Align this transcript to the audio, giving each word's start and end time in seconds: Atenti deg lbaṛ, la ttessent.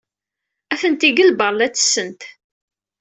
Atenti 0.73 1.09
deg 1.09 1.23
lbaṛ, 1.29 1.53
la 1.55 1.67
ttessent. 1.69 2.21